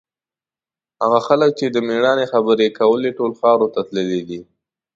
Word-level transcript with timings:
هغه 1.01 1.19
خلک 1.27 1.49
چې 1.59 1.65
د 1.69 1.77
مېړانې 1.87 2.25
خبرې 2.33 2.65
یې 2.69 2.75
کولې، 2.79 3.09
ټول 3.17 3.31
خاورو 3.39 3.67
ته 3.73 3.81
تللي 3.87 4.21
دي. 4.29 4.39